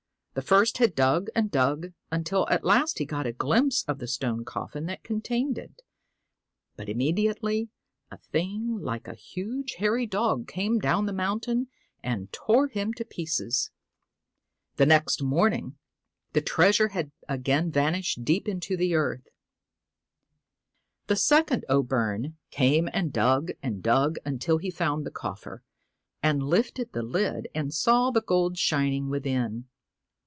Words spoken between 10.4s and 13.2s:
came down the mountain and tore him to